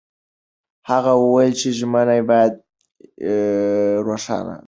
هغه 0.89 1.11
وویل 1.23 1.53
چې 1.61 1.69
ژمنې 1.79 2.19
باید 2.29 2.53
روښانه 4.07 4.53
وي. 4.57 4.59